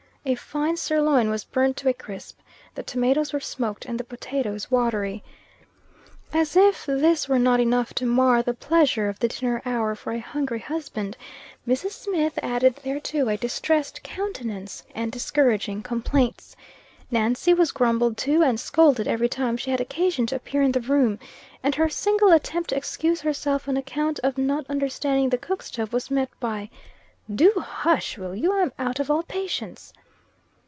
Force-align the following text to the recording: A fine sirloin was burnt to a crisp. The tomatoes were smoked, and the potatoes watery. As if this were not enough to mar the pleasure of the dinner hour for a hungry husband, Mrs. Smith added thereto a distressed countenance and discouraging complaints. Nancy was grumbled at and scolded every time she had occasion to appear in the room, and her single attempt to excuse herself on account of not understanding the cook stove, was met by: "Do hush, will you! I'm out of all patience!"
A 0.23 0.35
fine 0.35 0.77
sirloin 0.77 1.31
was 1.31 1.43
burnt 1.45 1.77
to 1.77 1.89
a 1.89 1.95
crisp. 1.95 2.37
The 2.75 2.83
tomatoes 2.83 3.33
were 3.33 3.39
smoked, 3.39 3.87
and 3.87 3.99
the 3.99 4.03
potatoes 4.03 4.69
watery. 4.69 5.23
As 6.31 6.55
if 6.55 6.85
this 6.85 7.27
were 7.27 7.39
not 7.39 7.59
enough 7.59 7.95
to 7.95 8.05
mar 8.05 8.43
the 8.43 8.53
pleasure 8.53 9.09
of 9.09 9.17
the 9.17 9.27
dinner 9.27 9.63
hour 9.65 9.95
for 9.95 10.13
a 10.13 10.19
hungry 10.19 10.59
husband, 10.59 11.17
Mrs. 11.67 11.93
Smith 11.93 12.37
added 12.43 12.75
thereto 12.83 13.29
a 13.29 13.35
distressed 13.35 14.03
countenance 14.03 14.83
and 14.93 15.11
discouraging 15.11 15.81
complaints. 15.81 16.55
Nancy 17.09 17.51
was 17.55 17.71
grumbled 17.71 18.21
at 18.21 18.27
and 18.27 18.59
scolded 18.59 19.07
every 19.07 19.27
time 19.27 19.57
she 19.57 19.71
had 19.71 19.81
occasion 19.81 20.27
to 20.27 20.35
appear 20.35 20.61
in 20.61 20.71
the 20.73 20.81
room, 20.81 21.17
and 21.63 21.73
her 21.73 21.89
single 21.89 22.31
attempt 22.31 22.69
to 22.69 22.77
excuse 22.77 23.21
herself 23.21 23.67
on 23.67 23.75
account 23.75 24.19
of 24.21 24.37
not 24.37 24.67
understanding 24.69 25.29
the 25.29 25.39
cook 25.39 25.63
stove, 25.63 25.91
was 25.91 26.11
met 26.11 26.29
by: 26.39 26.69
"Do 27.33 27.51
hush, 27.57 28.19
will 28.19 28.35
you! 28.35 28.53
I'm 28.55 28.71
out 28.77 28.99
of 28.99 29.09
all 29.09 29.23
patience!" 29.23 29.93